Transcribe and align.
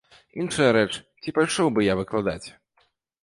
Іншая 0.43 0.69
рэч, 0.77 0.89
ці 1.21 1.33
пайшоў 1.37 1.67
бы 1.75 1.81
я 1.85 1.93
выкладаць. 1.99 2.47